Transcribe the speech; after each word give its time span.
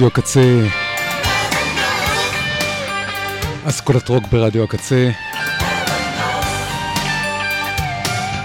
רדיו 0.00 0.08
הקצה. 0.08 0.66
אסכולת 3.64 4.08
רוק 4.08 4.24
ברדיו 4.32 4.64
הקצה. 4.64 5.10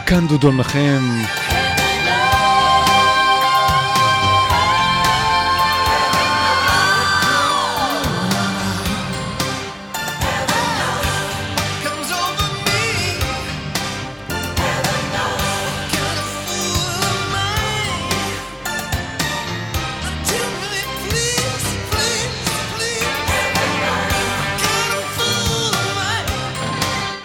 כאן 0.05 0.27
דודון 0.27 0.57
לכם. 0.57 0.99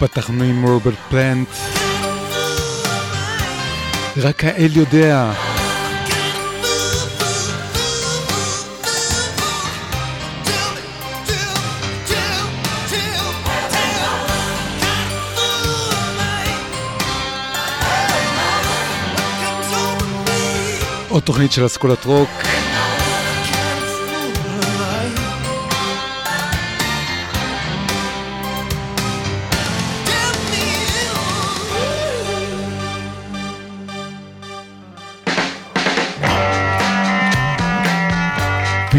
פתחנו 0.01 0.43
עם 0.43 0.65
רוברט 0.67 0.93
פלנט. 1.09 1.47
רק 4.17 4.43
האל 4.43 4.69
יודע. 4.73 5.31
עוד 21.09 21.23
תוכנית 21.23 21.51
של 21.51 21.65
אסכולת 21.65 22.05
רוק. 22.05 22.29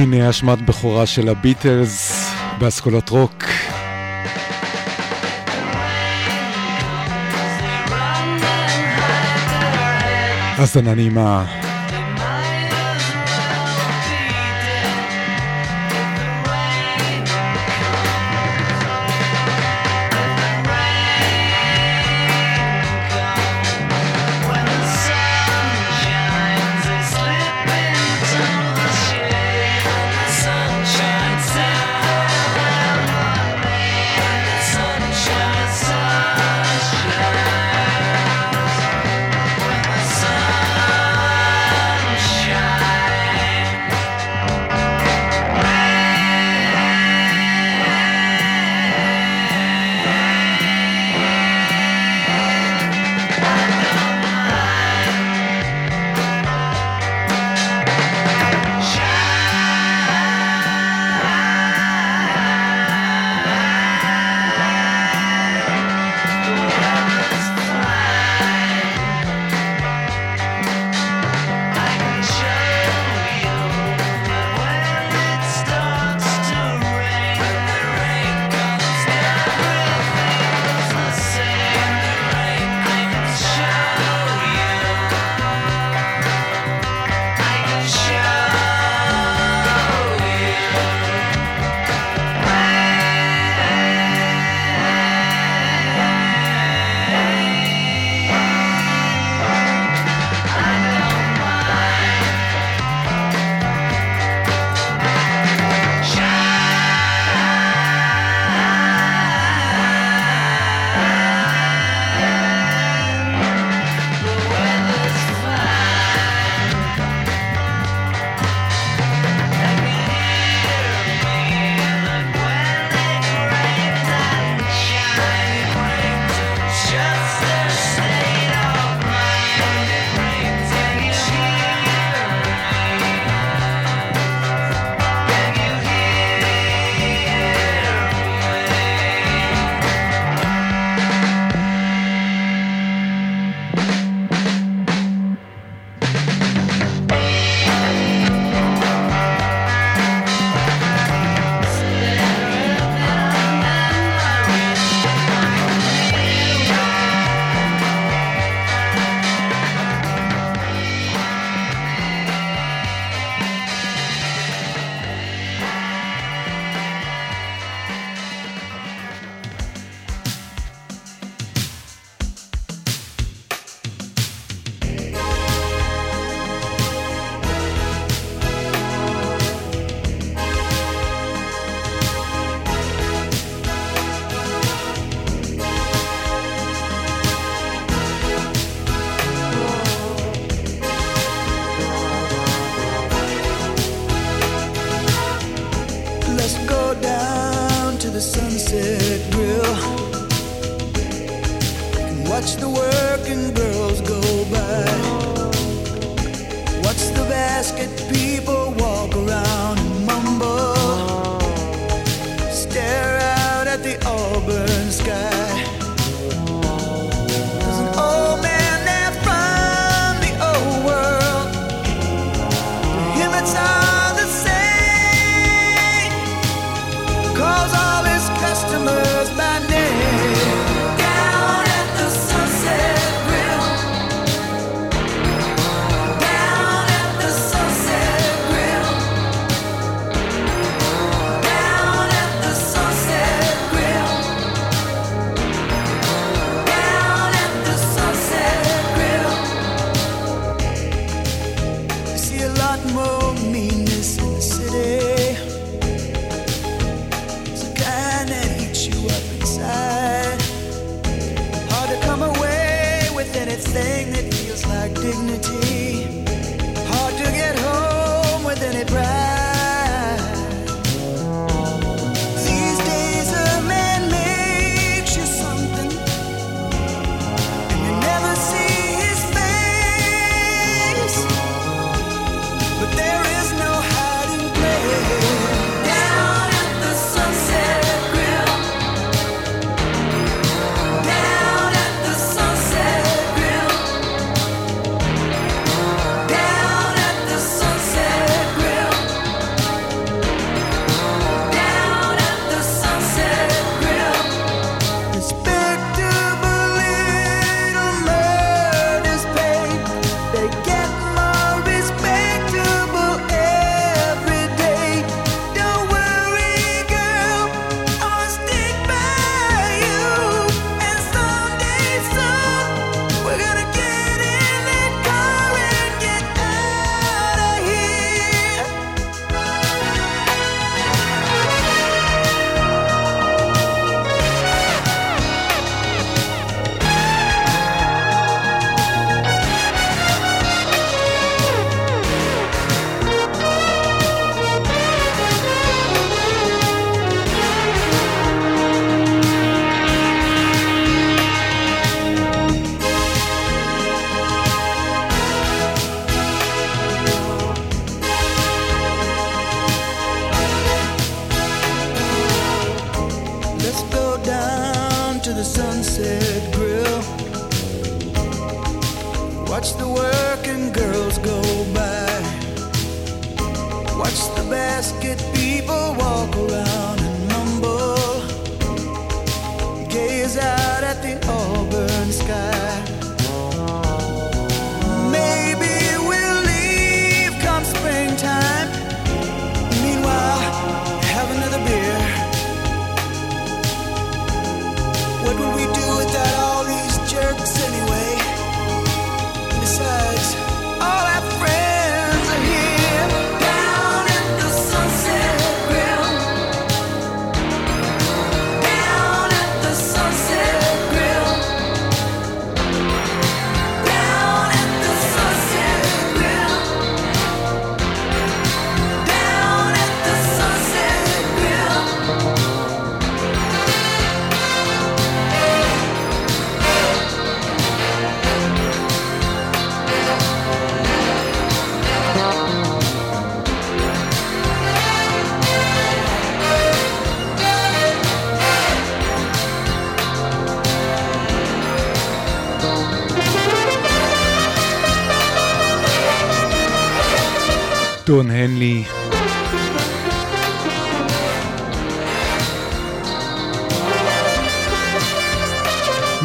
הנה 0.03 0.31
אשמת 0.31 0.63
בכורה 0.63 1.07
של 1.07 1.29
הביטלס 1.29 2.27
באסכולת 2.59 3.09
רוק. 3.09 3.45
האזנה 10.59 10.95
נעימה. 10.95 11.45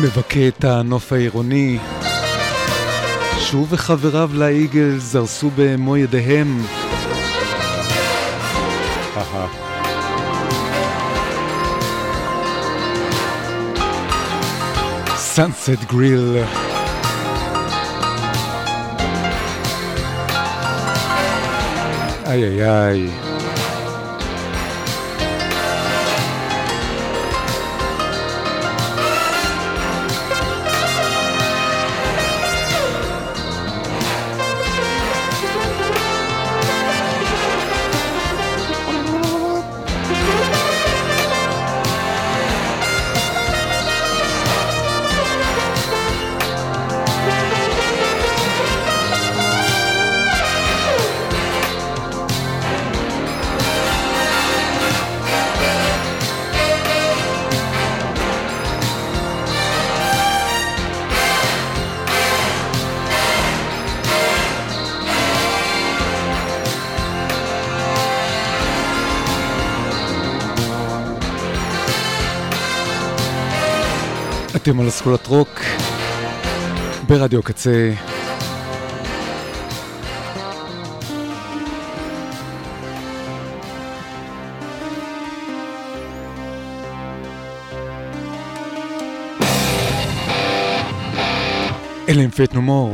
מבכה 0.01 0.47
את 0.47 0.63
הנוף 0.63 1.13
העירוני. 1.13 1.77
שוב 3.39 3.67
וחבריו 3.69 4.29
לאיגל 4.33 4.97
זרסו 4.97 5.51
במו 5.55 5.97
ידיהם. 5.97 6.61
סאנסט 15.15 15.83
גריל. 15.89 16.37
איי 22.25 22.43
איי 22.43 22.63
איי. 22.63 23.26
אסכולת 75.15 75.27
רוק 75.27 75.59
ברדיו 77.07 77.43
קצה. 77.43 77.93
אלה 92.09 92.23
הם 92.23 92.29
פייט 92.29 92.53
נומור. 92.53 92.93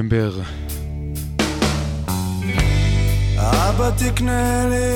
נובמבר. 0.00 0.40
אבא 3.36 3.90
תקנה 3.98 4.66
לי 4.70 4.89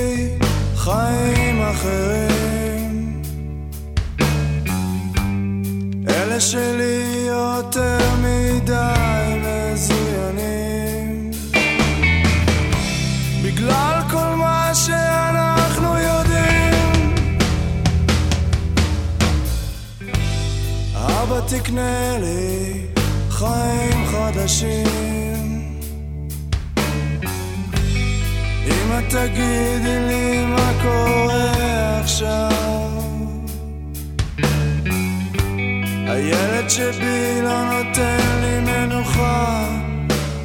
הילד 36.65 36.71
שבי 36.71 37.43
לא 37.43 37.65
נותן 37.65 38.19
לי 38.41 38.61
מנוחה 38.61 39.65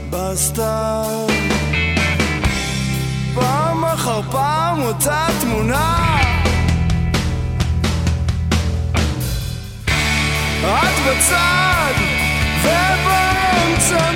בסתיו. 0.10 1.28
פעם 3.36 3.86
אחר 3.86 4.22
פעם 4.32 4.82
אותה 4.82 5.28
תמונה. 5.42 6.16
את 10.64 10.96
בצד 11.08 11.94
ובאמצע 12.64 14.12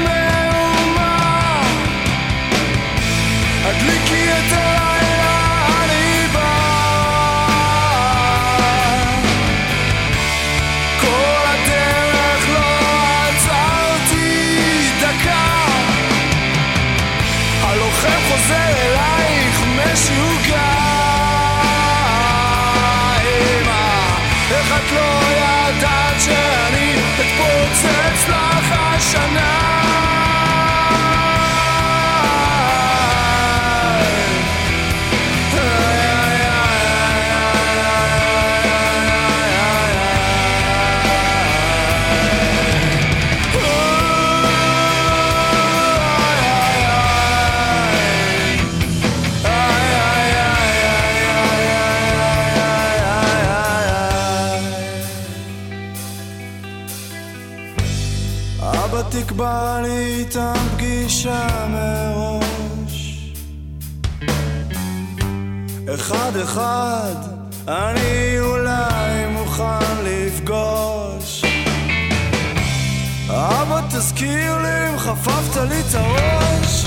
לי 75.65 75.79
את 75.79 75.95
הראש. 75.95 76.85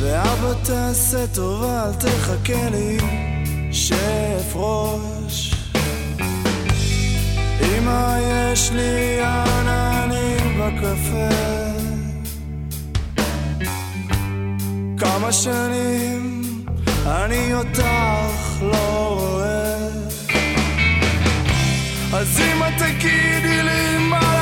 ואבא 0.00 0.52
תעשה 0.62 1.26
טובה 1.26 1.84
אל 1.86 1.92
תחכה 1.92 2.68
לי 2.70 2.98
שאפרוש 3.72 5.54
אמא 7.60 8.18
יש 8.22 8.70
לי 8.70 9.20
עננים 9.20 10.60
בקפה. 10.60 11.34
כמה 14.98 15.32
שנים 15.32 16.42
אני 17.06 17.54
אותך 17.54 18.62
לא 18.62 19.18
רואה. 19.20 19.74
אז 22.12 22.40
אמא 22.40 22.68
תגידי 22.78 23.62
לי 23.62 23.98
מה 23.98 24.33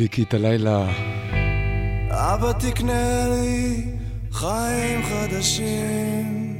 הדליקי 0.00 0.22
את 0.22 0.34
הלילה. 0.34 0.86
אבא 2.10 2.52
תקנה 2.52 3.28
לי 3.28 3.84
חיים 4.32 5.02
חדשים 5.02 6.56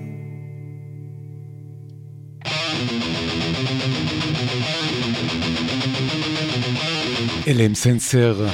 אלה 7.48 7.64
הם 7.64 7.74
סנסר. 7.74 8.46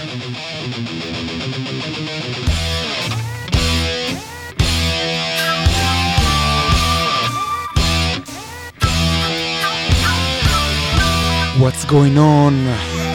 What's 11.59 11.85
going 11.87 12.19
on? 12.19 13.06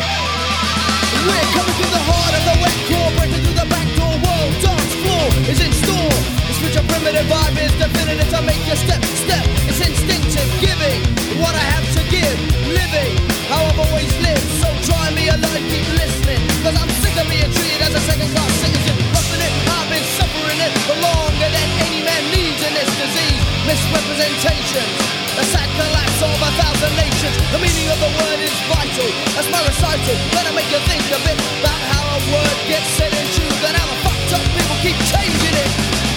Which 6.72 6.88
primitive 6.88 7.28
vibe 7.28 7.60
is 7.60 7.76
definitive 7.76 8.32
to 8.32 8.40
make 8.48 8.64
you 8.64 8.80
step, 8.80 9.04
step. 9.04 9.44
It's 9.68 9.84
instinctive, 9.84 10.48
giving 10.64 11.04
what 11.36 11.52
I 11.52 11.66
have 11.76 11.84
to 12.00 12.02
give, 12.08 12.40
living 12.64 13.12
how 13.52 13.60
I've 13.60 13.76
always 13.76 14.08
lived. 14.24 14.48
So 14.64 14.72
try 14.88 15.12
me 15.12 15.28
alive, 15.28 15.68
keep 15.68 15.84
listening, 16.00 16.40
cause 16.64 16.72
I'm 16.72 16.88
sick 17.04 17.12
of 17.20 17.28
being 17.28 17.52
treated 17.52 17.84
as 17.84 17.92
a 17.92 18.00
second 18.08 18.32
class 18.32 18.56
citizen. 18.64 18.96
Roughing 19.12 19.44
it, 19.44 19.54
I've 19.68 19.90
been 19.92 20.08
suffering 20.16 20.60
it 20.64 20.72
for 20.88 20.96
longer 20.96 21.50
than 21.52 21.68
any 21.92 22.08
man 22.08 22.24
needs 22.32 22.64
in 22.64 22.72
this 22.72 22.88
disease. 22.96 23.42
Misrepresentations. 23.68 24.96
A 25.36 25.44
sad 25.52 25.68
collapse 25.76 26.20
of 26.24 26.40
a 26.40 26.52
thousand 26.56 26.96
nations. 26.96 27.36
The 27.52 27.60
meaning 27.60 27.92
of 27.92 28.00
the 28.00 28.12
word 28.16 28.40
is 28.48 28.56
vital. 28.72 29.12
That's 29.36 29.52
my 29.52 29.60
recital. 29.60 30.16
Gonna 30.32 30.56
make 30.56 30.72
you 30.72 30.80
think 30.88 31.04
a 31.12 31.20
bit 31.20 31.36
about 31.36 31.82
how 31.92 32.16
a 32.16 32.20
word 32.32 32.58
gets 32.72 32.88
said 32.96 33.12
and 33.12 33.28
choose 33.36 33.60
and 33.60 33.76
how 33.76 33.92
the 33.92 33.98
fucked 34.08 34.40
up 34.40 34.44
people 34.56 34.80
keep 34.80 34.96
changing 35.12 35.60
it. 35.68 36.11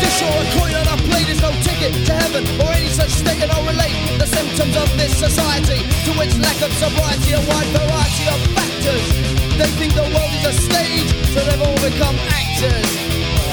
Dish 0.00 0.22
or 0.24 0.32
a 0.32 0.44
coin 0.56 0.74
on 0.74 0.86
a 0.88 0.96
plate 1.08 1.28
is 1.28 1.40
no 1.44 1.52
ticket 1.60 1.92
to 2.08 2.12
heaven 2.12 2.42
or 2.60 2.72
any 2.72 2.88
such 2.88 3.12
state 3.12 3.40
and 3.42 3.50
I'll 3.52 3.66
relate 3.68 3.92
the 4.18 4.26
symptoms 4.26 4.74
of 4.76 4.88
this 4.96 5.12
society 5.16 5.84
to 6.08 6.10
its 6.24 6.36
lack 6.40 6.58
of 6.64 6.72
sobriety, 6.80 7.36
a 7.36 7.40
wide 7.44 7.70
variety 7.76 8.24
of 8.32 8.40
factors. 8.56 9.06
They 9.60 9.70
think 9.76 9.92
the 9.94 10.08
world 10.08 10.32
is 10.40 10.44
a 10.48 10.54
stage, 10.56 11.10
so 11.32 11.44
they've 11.44 11.60
all 11.60 11.80
become 11.84 12.16
actors. 12.32 12.88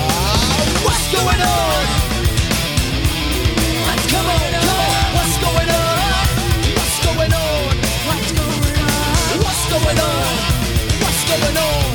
Ah, 0.08 0.88
what's 0.88 1.08
going 1.12 1.42
on, 1.44 1.84
what's 3.84 4.08
going 4.08 4.52
on? 4.56 4.88
What's 5.18 5.36
going 5.44 5.72
on? 5.74 6.00
What's 6.78 6.98
going 7.04 7.34
on? 7.34 7.68
What's 9.44 9.64
going 9.68 10.00
on? 10.00 10.26
What's 11.04 11.24
going 11.28 11.58
on? 11.58 11.87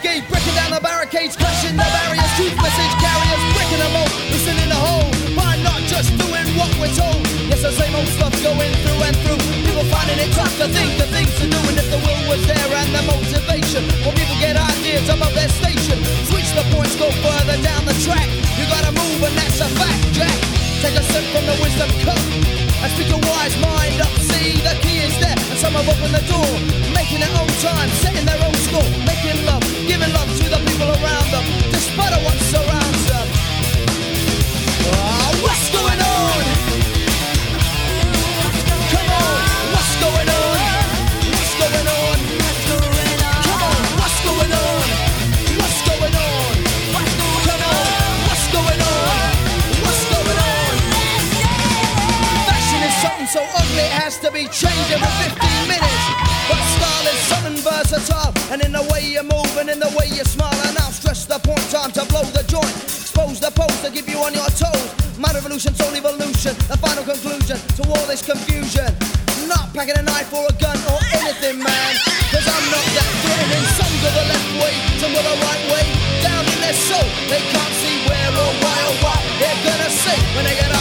renegade, 0.00 0.28
breaking 0.28 0.54
down 0.54 0.70
the 0.70 0.80
barricades, 0.80 1.36
crushing 1.36 1.76
the 1.76 1.84
barriers, 1.84 2.30
truth 2.36 2.56
message 2.56 2.94
carriers, 3.00 3.42
breaking 3.52 3.80
them 3.80 3.94
all, 3.96 4.10
listen 4.32 4.56
the 4.56 4.80
hole, 4.80 5.08
by 5.36 5.56
not 5.60 5.80
just 5.88 6.08
doing 6.16 6.46
what 6.56 6.70
we're 6.80 6.92
told. 6.96 7.20
Yes, 7.48 7.62
the 7.62 7.72
same 7.72 7.94
old 7.94 8.08
stuff 8.08 8.32
going 8.42 8.72
through 8.80 9.00
and 9.04 9.16
through. 9.24 9.40
People 9.66 9.84
finding 9.92 10.18
it 10.18 10.32
tough 10.32 10.52
to 10.56 10.68
think 10.68 10.96
the 10.96 11.08
things 11.12 11.32
to 11.40 11.46
do, 11.48 11.60
and 11.68 11.76
if 11.76 11.88
the 11.90 12.00
will 12.00 12.22
was 12.28 12.40
there 12.46 12.70
and 12.80 12.88
the 12.96 13.02
motivation, 13.04 13.84
well, 14.00 14.16
people 14.16 14.36
get 14.40 14.56
ideas 14.56 15.08
above 15.08 15.34
their 15.34 15.50
station. 15.60 16.00
Switch 16.28 16.48
the 16.56 16.64
points, 16.72 16.96
go 16.96 17.10
further 17.20 17.58
down 17.60 17.84
the 17.84 17.96
track. 18.00 18.28
You 18.56 18.64
gotta 18.72 18.92
move, 18.92 19.20
and 19.20 19.34
that's 19.36 19.60
a 19.60 19.68
fact, 19.76 20.00
Jack. 20.16 20.38
Take 20.80 20.96
a 20.96 21.04
sip 21.12 21.24
from 21.34 21.44
the 21.44 21.56
wisdom 21.60 21.90
cup, 22.06 22.20
and 22.80 22.90
speak 22.96 23.12
a 23.12 23.20
wise 23.28 23.56
mind 23.60 23.89
have 25.82 25.96
opened 25.96 26.14
the 26.14 26.24
door, 26.28 26.52
making 26.92 27.20
their 27.20 27.34
own 27.40 27.48
time, 27.64 27.88
setting 28.04 28.26
their 28.26 28.40
own 28.44 28.54
score, 28.66 28.84
making 29.08 29.44
love, 29.46 29.62
giving 29.88 30.12
love 30.12 30.28
to 30.36 30.48
the 30.48 30.60
people 30.68 30.88
around 30.88 31.26
them, 31.32 31.44
despite 31.72 32.12
of 32.12 32.22
what 32.24 32.36
surrounds 32.52 32.89
be 54.40 54.48
changed 54.48 54.88
every 54.88 55.12
15 55.36 55.68
minutes. 55.68 56.04
But 56.48 56.62
style 56.72 57.06
is 57.12 57.20
something 57.28 57.58
versatile, 57.60 58.32
and 58.48 58.64
in 58.64 58.72
the 58.72 58.84
way 58.88 59.04
you 59.04 59.22
move 59.22 59.52
and 59.60 59.68
in 59.68 59.78
the 59.78 59.92
way 59.92 60.08
you 60.08 60.24
smile, 60.24 60.56
and 60.64 60.76
I'll 60.80 60.96
stress 60.96 61.26
the 61.28 61.38
point. 61.44 61.60
Time 61.68 61.92
to 61.92 62.08
blow 62.08 62.24
the 62.32 62.44
joint, 62.48 62.72
expose 62.88 63.38
the 63.38 63.52
pose 63.52 63.76
to 63.84 63.92
keep 63.92 64.08
you 64.08 64.16
on 64.24 64.32
your 64.32 64.48
toes. 64.56 64.88
My 65.20 65.28
revolution, 65.36 65.76
soul 65.76 65.92
evolution, 65.92 66.56
the 66.72 66.78
final 66.80 67.04
conclusion 67.04 67.60
to 67.76 67.82
all 67.92 68.04
this 68.08 68.24
confusion. 68.24 68.88
Not 69.44 69.74
packing 69.76 69.98
a 69.98 70.04
knife 70.06 70.32
or 70.32 70.46
a 70.48 70.54
gun 70.56 70.78
or 70.88 70.98
anything, 71.20 71.60
man. 71.60 71.92
Cause 72.32 72.46
I'm 72.48 72.64
not 72.72 72.86
that 72.96 73.12
threatening. 73.20 73.66
Some 73.76 73.94
go 74.00 74.08
the 74.08 74.24
left 74.30 74.50
way, 74.56 74.74
some 75.02 75.12
go 75.12 75.20
the 75.20 75.36
right 75.36 75.64
way. 75.68 75.84
Down 76.24 76.44
in 76.48 76.58
their 76.64 76.76
soul, 76.88 77.08
they 77.28 77.42
can't 77.52 77.74
see 77.82 77.96
where 78.08 78.32
or 78.40 78.52
why 78.62 78.78
or 78.88 78.96
what 79.04 79.20
they're 79.36 79.62
gonna 79.68 79.90
say 79.90 80.16
when 80.32 80.44
they 80.48 80.56
get 80.56 80.70
asked 80.72 80.79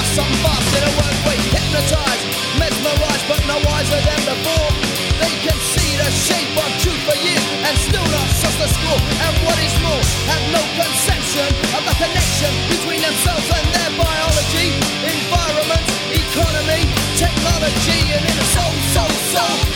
the 5.99 6.11
shape 6.11 6.55
of 6.55 6.71
truth 6.79 7.01
for 7.03 7.17
years 7.19 7.43
and 7.67 7.75
still 7.77 8.07
not 8.07 8.27
suss 8.39 8.55
the 8.55 8.69
score. 8.71 9.01
And 9.25 9.33
what 9.43 9.59
is 9.59 9.75
more, 9.83 10.03
have 10.31 10.43
no 10.55 10.63
conception 10.79 11.49
of 11.75 11.81
the 11.83 11.95
connection 11.99 12.51
between 12.71 13.01
themselves 13.03 13.47
and 13.51 13.65
their 13.75 13.91
biology, 13.99 14.79
environment, 15.03 15.83
economy, 16.07 16.87
technology, 17.19 17.99
and 18.15 18.23
in 18.23 18.37
a 18.39 18.47
soul, 18.55 18.73
soul, 18.95 19.13
soul, 19.35 19.68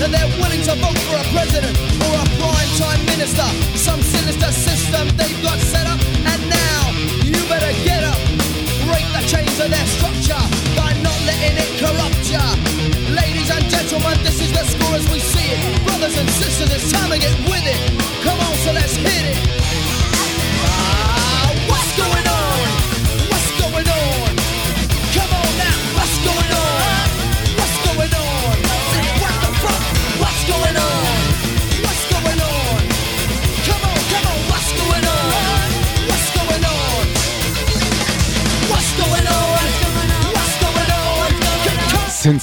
that 0.00 0.12
they're 0.12 0.32
willing 0.36 0.60
to 0.60 0.74
vote 0.76 0.98
for 1.08 1.16
a 1.16 1.26
president 1.32 1.72
or 2.04 2.12
a 2.20 2.26
prime 2.36 2.72
time 2.76 3.00
minister. 3.08 3.46
Some 3.76 4.00
sinister 4.02 4.52
system 4.52 5.08
they've 5.16 5.40
got 5.40 5.56
set 5.58 5.86
up. 5.88 6.00
And 6.28 6.40
now, 6.52 6.80
you 7.24 7.36
better 7.48 7.72
get 7.84 8.04
up. 8.04 8.20
Break 8.84 9.06
the 9.16 9.24
chains 9.24 9.56
of 9.56 9.72
their 9.72 9.88
structure 9.96 10.42
by 10.76 10.92
not 11.00 11.16
letting 11.24 11.56
it 11.56 11.70
corrupt 11.80 12.24
ya. 12.28 12.44
Ladies 13.16 13.48
and 13.48 13.64
gentlemen, 13.72 14.16
this 14.20 14.40
is 14.40 14.52
the 14.52 14.64
score 14.68 14.94
as 15.00 15.06
we 15.08 15.20
see 15.20 15.56
it. 15.56 15.60
Brothers 15.88 16.16
and 16.18 16.28
sisters, 16.28 16.70
it's 16.76 16.95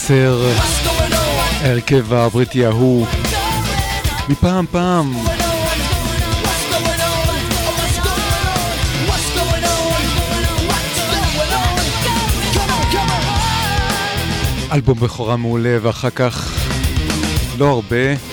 10, 0.06 0.50
ההרכב 1.62 2.14
הבריטי 2.14 2.66
ההוא, 2.66 3.08
מפעם 4.30 4.66
פעם. 4.72 5.14
אלבום 14.72 15.00
בכורה 15.00 15.38
מעולה, 15.38 15.78
ואחר 15.82 16.10
כך 16.10 16.52
לא 17.58 17.70
הרבה. 17.70 18.33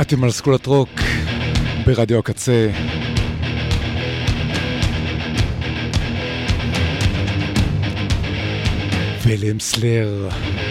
אתם 0.00 0.24
על 0.24 0.30
סקולת 0.30 0.66
רוק 0.66 1.00
ברדיו 1.86 2.18
הקצה. 2.18 2.70
ולם 9.26 9.60
סלר. 9.60 10.28
Minutes 10.28 10.69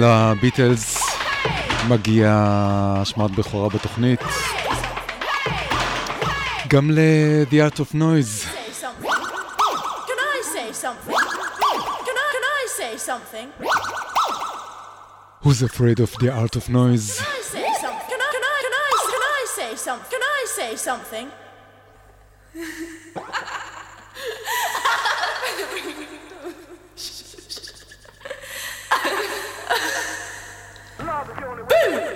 לביטלס 0.00 1.02
מגיע 1.88 2.32
השמעת 2.32 3.30
בכורה 3.30 3.68
בתוכנית. 3.68 4.20
גם 6.68 6.90
ל-The 6.90 7.72
Art 7.72 7.78
of 7.80 7.94
Noise. 7.94 8.46
Who's 15.44 15.62
afraid 15.62 15.98
of 16.06 16.10
the 16.22 16.30
art 16.42 16.54
of 16.60 16.64
noise? 16.68 17.08
Can 20.12 20.22
I 20.36 20.42
say 20.58 20.76
something? 20.76 21.26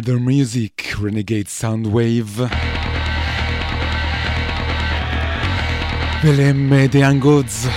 Murder 0.00 0.18
Music, 0.18 0.94
Renegade 0.98 1.48
Soundwave. 1.48 2.40
ואלה 6.24 6.48
הם 6.48 6.72
The 6.90 6.96
Young 6.96 7.22
Gods. 7.22 7.68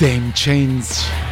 Dame 0.00 0.32
Chains. 0.34 1.27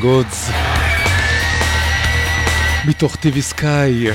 Golden 0.00 0.24
Gods 0.24 0.52
מתוך 2.86 3.16
TV 3.16 3.54
Sky. 3.54 4.10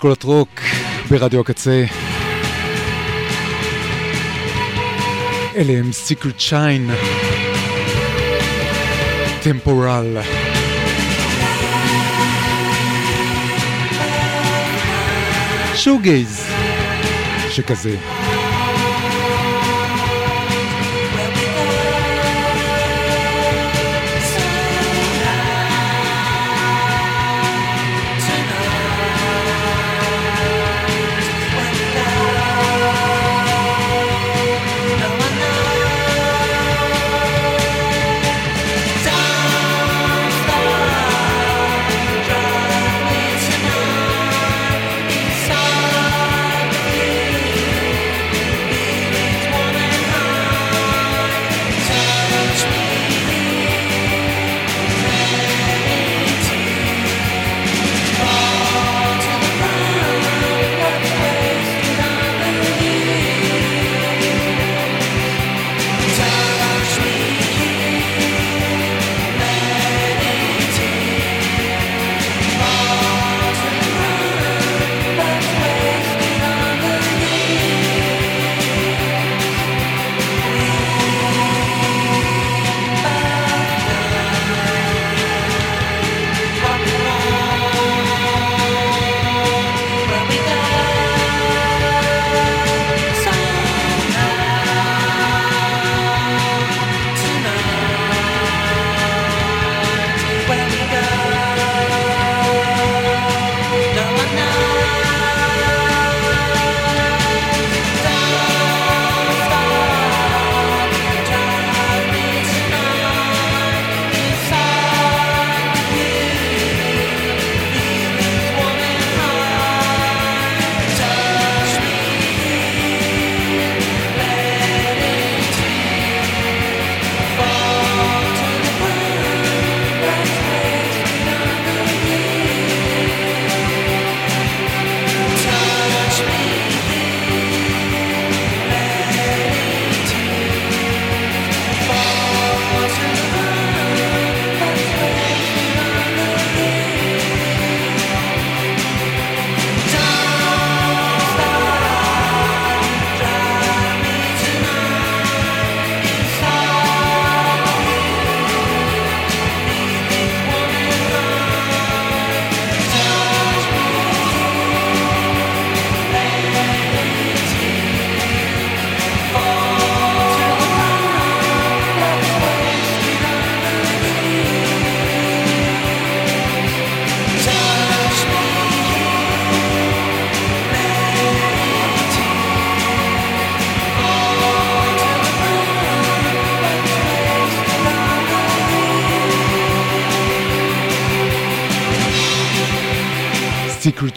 אסכולת 0.00 0.22
רוק 0.22 0.60
ברדיו 1.10 1.40
הקצה. 1.40 1.84
אלה 5.56 5.72
הם 5.72 5.92
סיקרט 5.92 6.40
שיין, 6.40 6.90
טמפורל. 9.42 10.16
שוגייז 15.74 16.46
שכזה. 17.50 17.96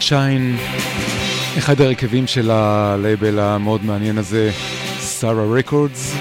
Shine, 0.06 0.56
אחד 1.58 1.80
הרכבים 1.80 2.26
של 2.26 2.50
הלייבל 2.50 3.38
המאוד 3.38 3.84
מעניין 3.84 4.18
הזה, 4.18 4.50
Sarah 4.98 5.52
Records. 5.52 6.14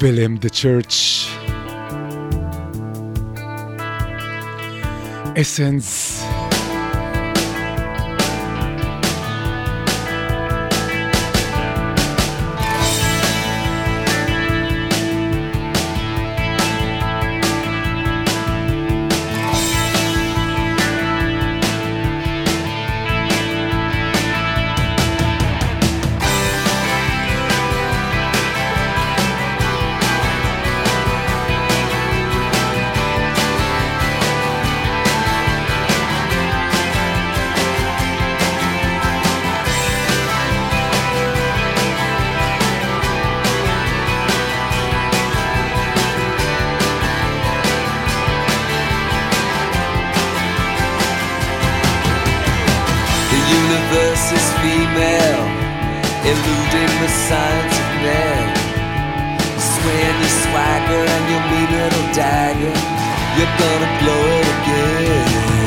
Blame 0.00 0.36
the 0.36 0.48
Church 0.48 1.26
אסנס 5.40 6.01
female, 54.92 55.44
eluding 56.24 56.92
the 57.00 57.08
signs 57.08 57.74
of 57.82 57.90
men, 58.04 58.56
Swing 59.58 60.16
your 60.20 60.34
swagger 60.44 61.04
and 61.14 61.24
your 61.30 61.42
mean 61.50 61.70
little 61.70 62.14
dagger, 62.14 62.74
you're 63.36 63.54
gonna 63.62 63.90
blow 64.00 64.22
it 64.38 64.46
again. 64.56 65.61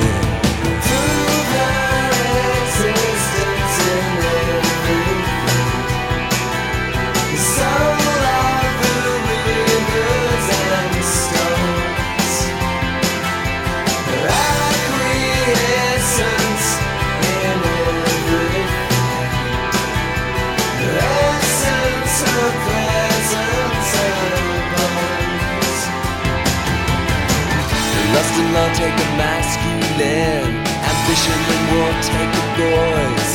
I'll 28.56 28.74
take 28.74 28.94
a 28.94 29.10
masculine. 29.20 30.56
Ambition 30.90 31.40
and 31.54 31.64
we'll 31.72 31.98
take 32.08 32.34
a 32.40 32.46
boys. 32.56 33.34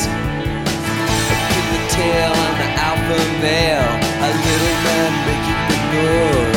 Give 1.53 1.69
the 1.73 1.81
tail, 1.93 2.33
I'm 2.45 2.57
the 2.61 2.69
alpha 2.89 3.21
male. 3.45 3.95
A 4.27 4.31
little 4.45 4.77
man 4.87 5.13
making 5.29 5.61
the 5.69 5.79
noise. 5.93 6.50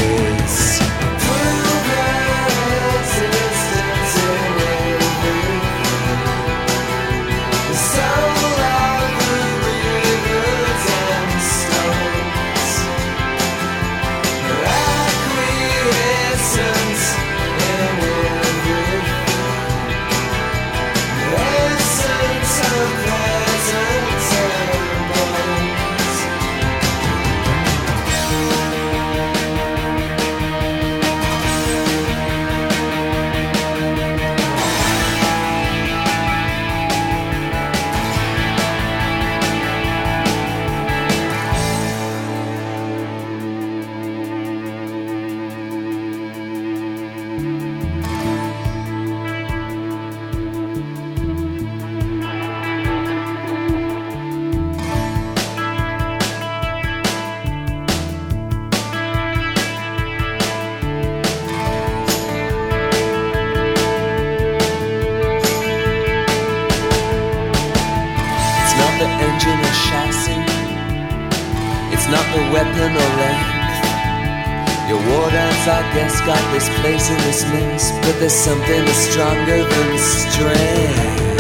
guess 75.94 76.20
got 76.22 76.54
this 76.54 76.68
place 76.82 77.10
in 77.10 77.18
this 77.18 77.44
mess, 77.44 77.92
but 78.06 78.20
there's 78.20 78.34
something 78.34 78.86
that's 78.86 78.98
stronger 78.98 79.64
than 79.64 79.98
strength. 79.98 81.33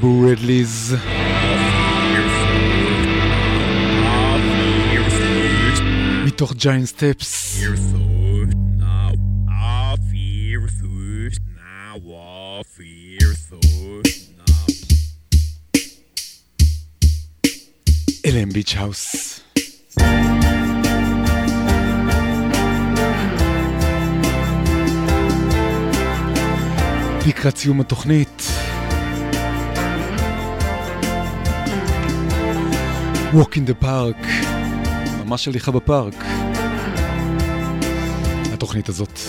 Bradleys. 0.00 0.94
מתוך 6.24 6.52
ג'יינט 6.54 6.86
סטפס. 6.86 7.60
אלה 18.26 18.40
הם 18.40 18.50
ביץ' 18.50 18.74
האוס. 18.76 19.40
לקראת 27.26 27.56
סיום 27.56 27.80
התוכנית. 27.80 28.59
Walk 33.32 33.56
in 33.56 33.70
the 33.70 33.84
Park, 33.84 34.26
ממש 35.24 35.48
הליכה 35.48 35.70
בפארק. 35.70 36.24
התוכנית 38.52 38.88
הזאת. 38.88 39.20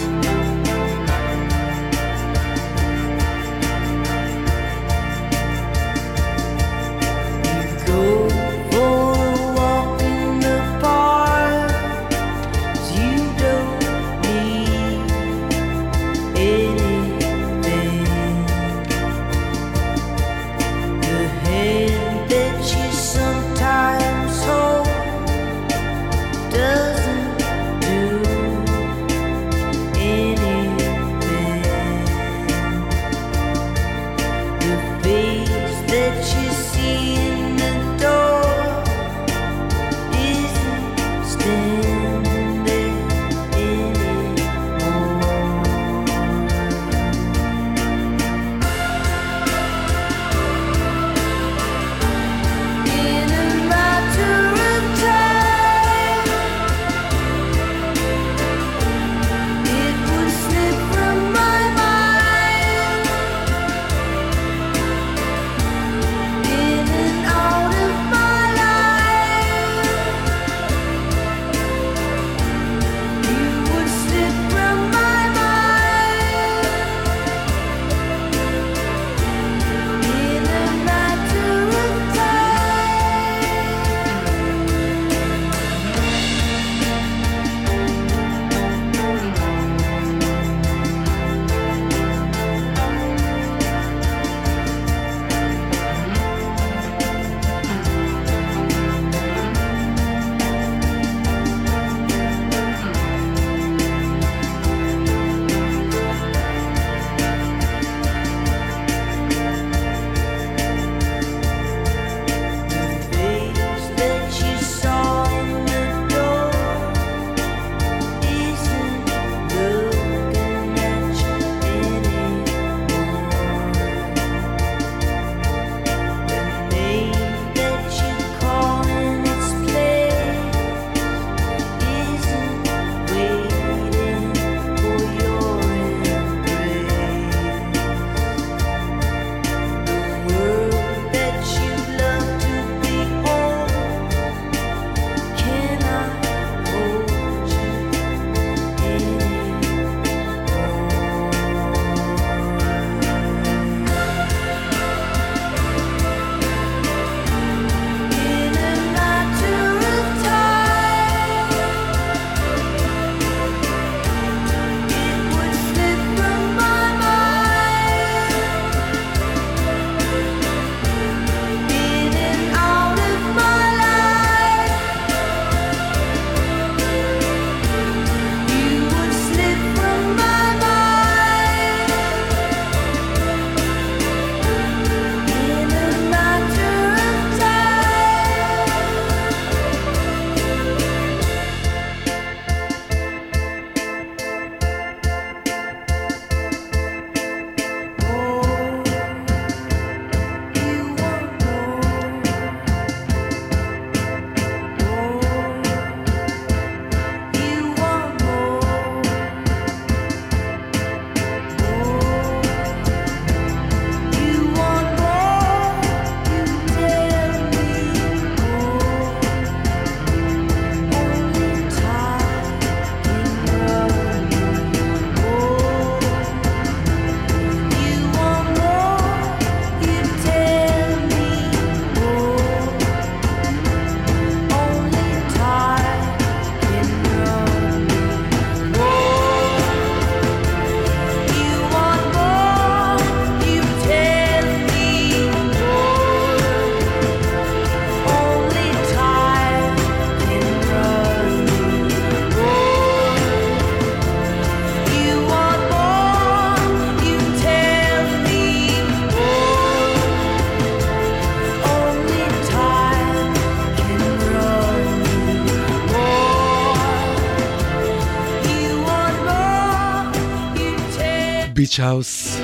ביץ' 271.72 271.80
האוס. 271.80 272.38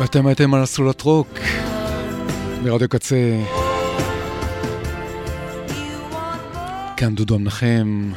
ואתם 0.00 0.26
הייתם 0.26 0.54
על 0.54 0.64
אסולת 0.64 1.00
רוק 1.02 1.28
מרדיו 2.62 2.88
קצה. 2.88 3.36
כאן 6.96 7.14
דודו 7.14 7.34
המנחם. 7.34 8.12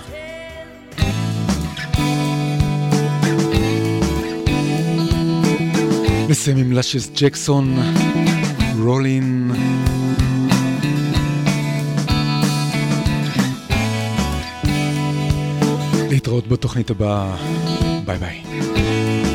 נסיים 6.30 6.57
עם 6.57 6.72
לאשס 6.72 7.09
ג'קסון, 7.15 7.78
רולין. 8.80 9.41
בתוכנית 16.52 16.89
הבאה. 16.89 17.36
ביי 18.06 18.18
ביי. 18.18 19.31